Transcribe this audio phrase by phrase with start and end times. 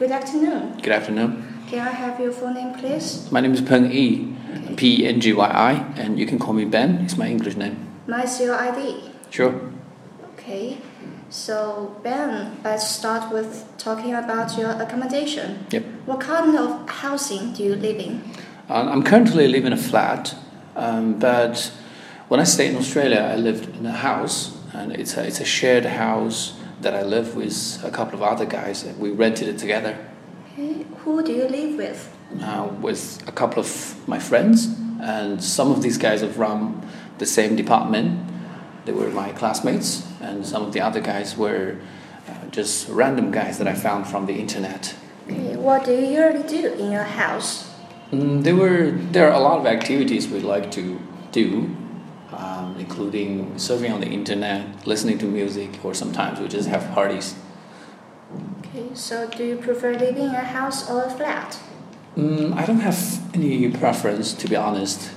[0.00, 0.78] Good afternoon.
[0.80, 1.66] Good afternoon.
[1.68, 3.30] Can I have your full name, please?
[3.30, 4.34] My name is Peng Yi,
[4.74, 7.04] P E N G Y I, and you can call me Ben.
[7.04, 7.76] It's my English name.
[8.06, 9.10] Nice your ID.
[9.28, 9.60] Sure.
[10.32, 10.78] Okay.
[11.28, 15.66] So Ben, let's start with talking about your accommodation.
[15.68, 15.84] Yep.
[16.06, 18.22] What kind of housing do you live in?
[18.70, 20.34] Um, I'm currently living in a flat,
[20.76, 21.70] um, but
[22.28, 25.44] when I stayed in Australia, I lived in a house, and it's a, it's a
[25.44, 28.84] shared house that I live with a couple of other guys.
[28.98, 29.96] We rented it together
[30.52, 30.84] Okay.
[31.04, 32.16] Who do you live with?
[32.42, 34.66] uh, with a couple of my friends,
[35.00, 36.82] and some of these guys are from
[37.18, 38.20] the same department.
[38.84, 41.76] They were my classmates, and some of the other guys were
[42.28, 44.94] uh, just random guys that I found from the internet.
[45.28, 45.56] Okay.
[45.56, 47.68] What do you usually do in your house?
[48.12, 51.00] Mm, there were there are a lot of activities we like to
[51.32, 51.74] do,
[52.32, 57.34] um, including surfing on the internet, listening to music, or sometimes we just have parties.
[58.60, 58.94] Okay.
[58.94, 61.58] So do you prefer living in a house or a flat?
[62.16, 65.10] Mm, I don't have any preference, to be honest.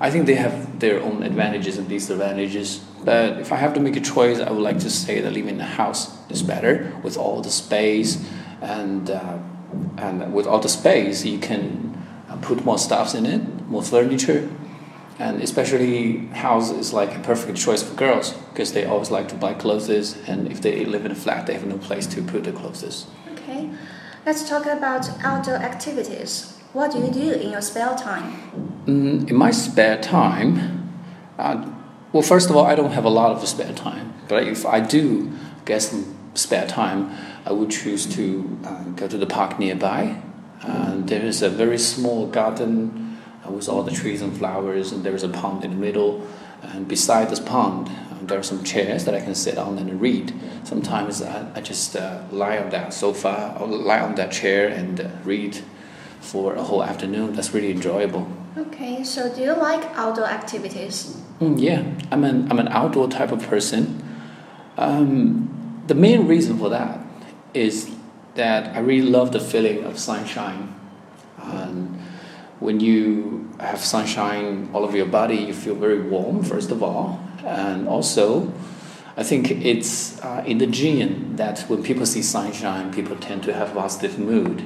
[0.00, 2.78] I think they have their own advantages and disadvantages.
[3.04, 5.56] But if I have to make a choice, I would like to say that living
[5.56, 8.24] in a house is better with all the space,
[8.60, 9.38] and uh,
[9.98, 11.96] and with all the space, you can
[12.28, 14.48] uh, put more stuffs in it, more furniture,
[15.18, 19.34] and especially house is like a perfect choice for girls because they always like to
[19.34, 22.44] buy clothes, and if they live in a flat, they have no place to put
[22.44, 23.06] the clothes.
[23.32, 23.70] Okay.
[24.24, 26.58] Let's talk about outdoor activities.
[26.72, 28.32] What do you do in your spare time?
[28.86, 30.92] Mm, in my spare time,
[31.38, 31.70] uh,
[32.12, 34.14] well, first of all, I don't have a lot of spare time.
[34.28, 35.32] But if I do
[35.64, 37.10] get some spare time,
[37.44, 40.22] I would choose to uh, go to the park nearby.
[40.60, 43.01] And there is a very small garden uh,
[43.52, 46.26] with all the trees and flowers, and there is a pond in the middle.
[46.62, 50.00] And beside this pond, uh, there are some chairs that I can sit on and
[50.00, 50.32] read.
[50.64, 55.00] Sometimes I, I just uh, lie on that sofa or lie on that chair and
[55.00, 55.60] uh, read
[56.20, 57.34] for a whole afternoon.
[57.34, 58.30] That's really enjoyable.
[58.56, 59.02] Okay.
[59.02, 61.20] So do you like outdoor activities?
[61.40, 64.02] Mm, yeah, I'm an, I'm an outdoor type of person.
[64.76, 67.00] Um, the main reason for that
[67.54, 67.90] is
[68.34, 70.74] that I really love the feeling of sunshine.
[71.42, 71.98] And
[72.62, 77.20] when you have sunshine all over your body, you feel very warm, first of all.
[77.44, 78.52] And also,
[79.16, 83.52] I think it's uh, in the gene that when people see sunshine, people tend to
[83.52, 84.62] have a positive mood.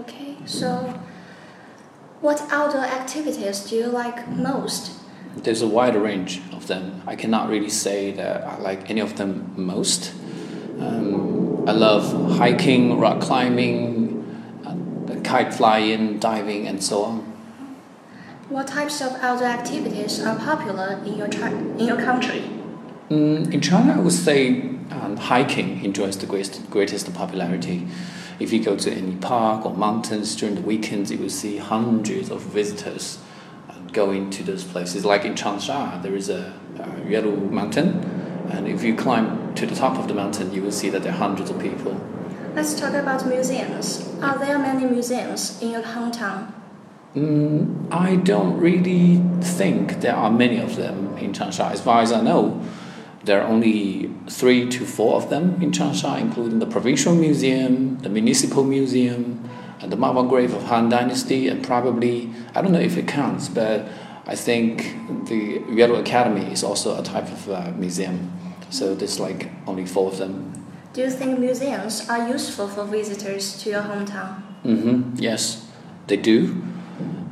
[0.00, 0.36] Okay.
[0.44, 0.98] So
[2.20, 4.92] what outdoor activities do you like most?
[5.36, 7.02] There's a wide range of them.
[7.06, 10.14] I cannot really say that I like any of them most.
[10.78, 13.95] Um, I love hiking, rock climbing,
[15.26, 17.18] kite flying, diving, and so on.
[18.48, 22.42] What types of outdoor activities are popular in your in your country?
[23.10, 24.60] Mm, in China, I would say
[24.90, 27.86] um, hiking enjoys the greatest, greatest popularity.
[28.38, 32.30] If you go to any park or mountains during the weekends, you will see hundreds
[32.30, 33.18] of visitors
[33.68, 35.04] uh, going to those places.
[35.04, 37.88] Like in Changsha, there is a, a Yuelu Mountain,
[38.50, 41.12] and if you climb to the top of the mountain, you will see that there
[41.12, 41.94] are hundreds of people.
[42.56, 44.08] Let's talk about museums.
[44.22, 46.54] Are there many museums in your hometown?
[47.14, 51.70] Mm, I don't really think there are many of them in Changsha.
[51.70, 52.62] As far as I know,
[53.24, 58.08] there are only three to four of them in Changsha, including the Provincial Museum, the
[58.08, 59.46] Municipal Museum,
[59.82, 63.50] and the marble grave of Han Dynasty, and probably, I don't know if it counts,
[63.50, 63.86] but
[64.26, 64.96] I think
[65.26, 68.32] the Yuelu Academy is also a type of uh, museum.
[68.70, 70.65] So there's like only four of them.
[70.96, 74.40] Do you think museums are useful for visitors to your hometown?
[74.62, 75.68] hmm Yes,
[76.06, 76.64] they do.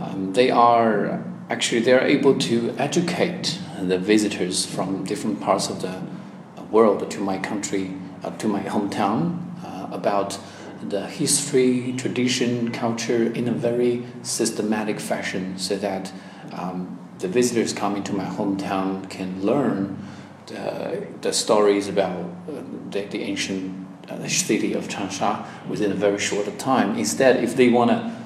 [0.00, 5.82] Um, they are actually they are able to educate the visitors from different parts of
[5.82, 6.00] the
[6.70, 7.92] world to my country,
[8.24, 9.20] uh, to my hometown,
[9.62, 10.38] uh, about
[10.88, 16.10] the history, tradition, culture in a very systematic fashion, so that
[16.52, 19.98] um, the visitors coming to my hometown can learn
[20.50, 22.18] the, the stories about
[22.48, 26.98] uh, the, the ancient uh, city of Changsha within a very short time.
[26.98, 28.20] Instead, if they want to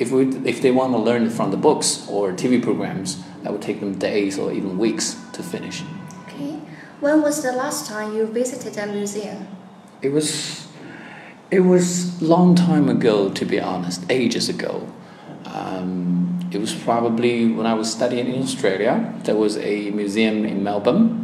[0.00, 3.60] if, we, if they want to learn from the books or TV programs, that would
[3.60, 5.82] take them days or even weeks to finish.
[6.24, 6.58] Okay.
[7.00, 9.46] When was the last time you visited a museum?
[10.00, 10.66] It was,
[11.50, 14.90] it was long time ago, to be honest, ages ago.
[15.44, 19.14] Um, it was probably when I was studying in Australia.
[19.24, 21.19] There was a museum in Melbourne,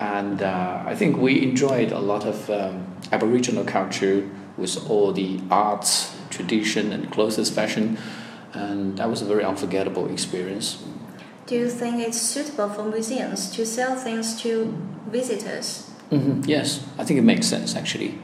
[0.00, 5.40] and uh, I think we enjoyed a lot of um, Aboriginal culture with all the
[5.50, 7.98] arts tradition and clothes fashion,
[8.52, 10.82] and that was a very unforgettable experience.
[11.46, 14.76] Do you think it's suitable for museums to sell things to
[15.10, 15.90] visitors?
[16.10, 18.18] hmm Yes, I think it makes sense actually.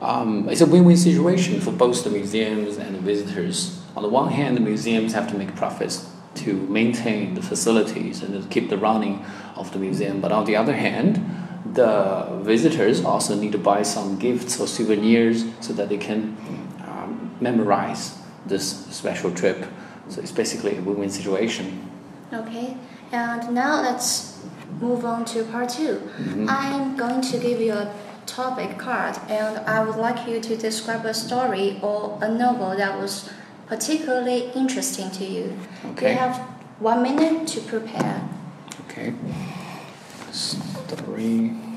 [0.00, 3.80] um, it's a win-win situation for both the museums and the visitors.
[3.96, 6.07] On the one hand, the museums have to make profits
[6.44, 9.24] to maintain the facilities and keep the running
[9.56, 10.20] of the museum.
[10.20, 11.20] But on the other hand,
[11.74, 16.36] the visitors also need to buy some gifts or souvenirs so that they can
[16.86, 19.66] um, memorize this special trip.
[20.08, 21.90] So it's basically a win-win situation.
[22.32, 22.76] Okay,
[23.12, 24.42] and now let's
[24.80, 26.46] move on to part 2 Mm-hmm.
[26.48, 27.94] I'm going to give you a
[28.26, 32.98] topic card, and I would like you to describe a story or a novel that
[32.98, 33.30] was
[33.68, 35.58] particularly interesting to you.
[35.92, 36.12] Okay.
[36.12, 36.38] You have
[36.80, 38.28] one minute to prepare.
[38.88, 39.14] Okay.
[40.32, 41.67] Story.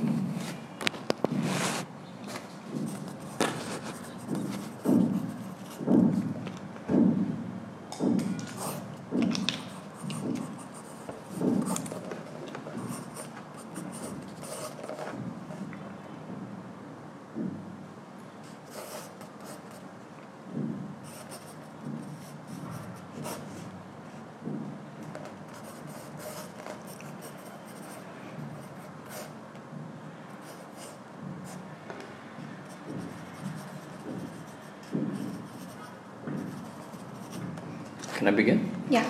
[38.22, 38.70] Can I begin?
[38.88, 39.04] Yeah.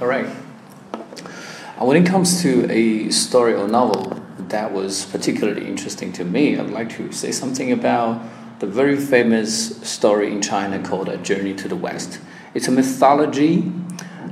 [0.00, 0.26] All right.
[0.94, 6.56] Uh, When it comes to a story or novel that was particularly interesting to me,
[6.56, 8.22] I'd like to say something about
[8.60, 12.20] the very famous story in China called A Journey to the West.
[12.54, 13.72] It's a mythology,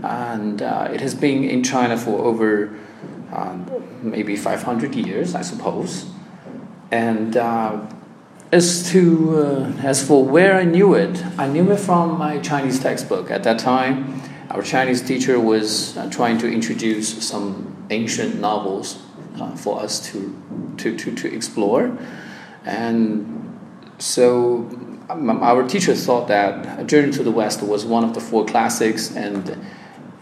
[0.04, 2.78] and uh, it has been in China for over
[3.32, 3.66] um,
[4.04, 6.06] maybe 500 years, I suppose.
[6.92, 7.80] And uh,
[8.52, 12.80] as to uh, as for where I knew it, I knew it from my Chinese
[12.80, 13.30] textbook.
[13.30, 14.20] At that time,
[14.50, 19.00] our Chinese teacher was uh, trying to introduce some ancient novels
[19.40, 21.96] uh, for us to, to, to, to explore,
[22.64, 23.58] and
[23.98, 24.68] so
[25.08, 29.14] um, our teacher thought that Journey to the West was one of the four classics,
[29.14, 29.48] and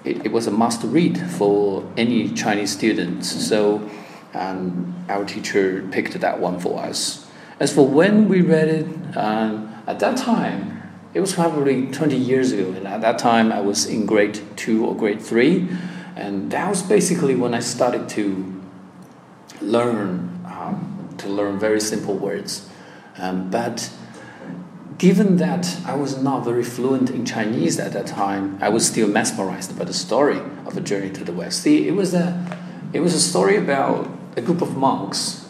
[0.05, 3.29] it, it was a must read for any Chinese students.
[3.49, 3.89] So
[4.35, 7.28] um, our teacher picked that one for us.
[7.61, 10.83] As for when we read it, um, at that time,
[11.13, 14.87] it was probably 20 years ago, and at that time I was in grade two
[14.87, 15.69] or grade three,
[16.15, 18.63] and that was basically when I started to
[19.61, 22.69] learn um, to learn very simple words.
[23.17, 23.91] Um, but
[24.99, 29.09] given that I was not very fluent in Chinese at that time, I was still
[29.09, 31.63] mesmerized by the story of a journey to the West.
[31.63, 32.57] See, it was a
[32.93, 35.48] it was a story about a group of monks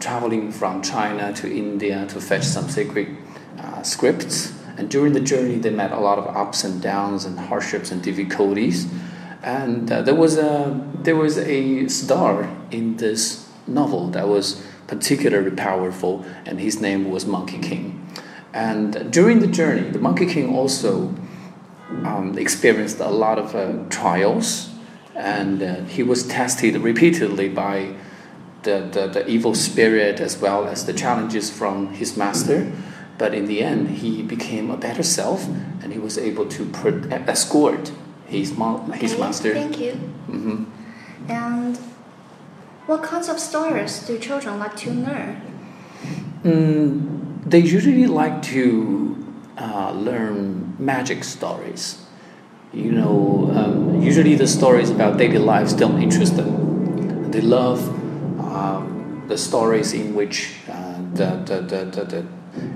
[0.00, 3.16] traveling from China to India to fetch some sacred
[3.58, 4.52] uh, scripts.
[4.76, 8.02] And during the journey, they met a lot of ups and downs and hardships and
[8.02, 8.90] difficulties.
[9.42, 15.50] And uh, there was a there was a star in this novel that was particularly
[15.50, 18.06] powerful, and his name was Monkey King.
[18.52, 21.14] And during the journey, the Monkey King also
[22.04, 24.70] um, experienced a lot of uh, trials,
[25.14, 27.94] and uh, he was tested repeatedly by
[28.62, 32.70] the, the, the evil spirit as well as the challenges from his master.
[33.18, 35.46] But in the end, he became a better self,
[35.82, 36.70] and he was able to
[37.28, 37.92] escort
[38.26, 39.52] his, mon- his Okay, master.
[39.54, 39.92] Thank you.
[39.92, 40.64] hmm
[41.28, 41.76] And
[42.86, 45.42] what kinds of stories do children like to learn?
[46.44, 49.16] Mm, they usually like to
[49.58, 52.02] uh, learn magic stories.
[52.72, 57.30] You know, um, usually the stories about daily lives don't interest them.
[57.30, 57.80] They love
[58.50, 62.26] um, the stories in which uh, the, the, the, the,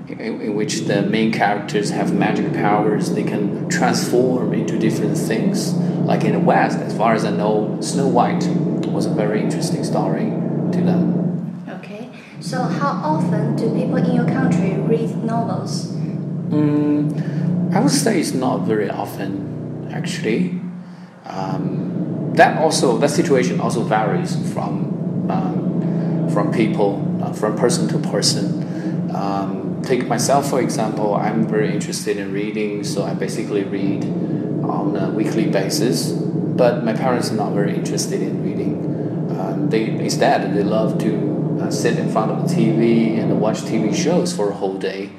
[0.07, 3.13] in, in which the main characters have magic powers.
[3.13, 5.73] They can transform into different things.
[5.73, 8.47] Like in the West, as far as I know, Snow White
[8.87, 10.25] was a very interesting story
[10.71, 11.65] to them.
[11.67, 12.09] Okay.
[12.39, 15.91] So how often do people in your country read novels?
[16.49, 20.61] Mm, I would say it's not very often, actually.
[21.25, 24.94] Um, that also that situation also varies from
[26.35, 26.91] from people,
[27.23, 28.45] uh, from person to person.
[29.15, 31.15] Um, take myself for example.
[31.15, 34.03] I'm very interested in reading, so I basically read
[34.75, 36.11] on a weekly basis.
[36.11, 38.73] But my parents are not very interested in reading.
[39.39, 41.11] Um, they instead they love to
[41.61, 45.11] uh, sit in front of the TV and watch TV shows for a whole day.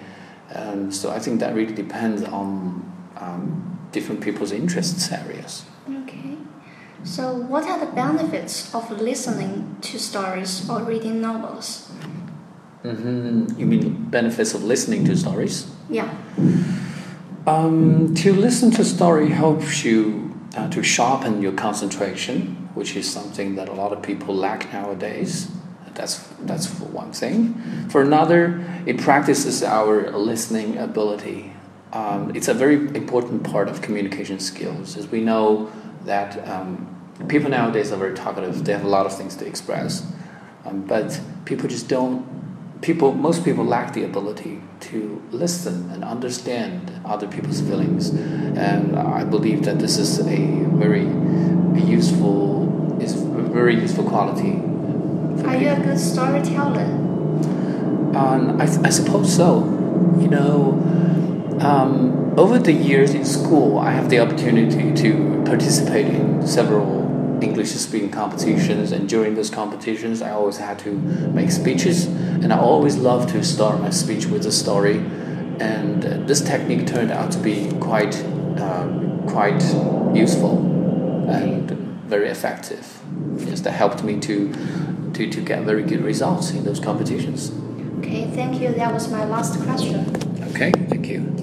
[0.55, 2.85] Um, so I think that really depends on
[3.17, 5.65] um, different people's interests areas.
[7.07, 11.89] So what are the benefits of listening to stories or reading novels?
[12.83, 15.71] hmm You mean benefits of listening to stories?
[15.89, 16.11] Yeah.
[17.47, 23.55] Um, to listen to story helps you uh, to sharpen your concentration, which is something
[23.55, 25.49] that a lot of people lack nowadays.
[25.95, 27.55] That's that's for one thing.
[27.89, 31.53] For another, it practices our listening ability.
[31.93, 35.71] Um, it's a very important part of communication skills, as we know
[36.05, 36.96] that um,
[37.29, 38.65] people nowadays are very talkative.
[38.65, 40.07] They have a lot of things to express,
[40.65, 42.35] um, but people just don't.
[42.83, 49.25] People, most people lack the ability to listen and understand other people's feelings, and I
[49.25, 51.07] believe that this is a very
[51.83, 54.53] useful, is a very useful quality.
[55.41, 56.85] for Are you a good storyteller?
[58.15, 59.65] Um, I, I suppose so.
[60.21, 60.73] You know,
[61.61, 66.96] um, over the years in school, I have the opportunity to participate in several
[67.43, 72.59] English speaking competitions, and during those competitions, I always had to make speeches, and I
[72.59, 74.99] always love to start my speech with a story.
[75.59, 78.15] And uh, this technique turned out to be quite,
[78.61, 79.63] um, quite
[80.15, 80.59] useful
[81.31, 81.71] and
[82.07, 83.01] very effective.
[83.39, 84.53] Yes, that helped me to,
[85.15, 87.53] to, to get very good results in those competitions.
[87.99, 88.73] Okay, thank you.
[88.73, 90.05] That was my last question.
[90.51, 91.36] Okay, thank you.